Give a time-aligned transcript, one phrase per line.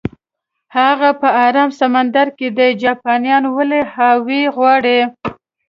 [0.77, 4.99] هغه په ارام سمندر کې ده، جاپانیان ولې هاوایي غواړي؟